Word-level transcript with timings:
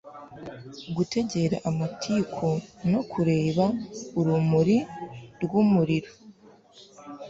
gutegera 0.95 1.55
amatiku 1.69 2.47
no 2.91 3.01
kureba 3.11 3.65
urumuri 4.19 4.77
rwumuriro 5.43 6.11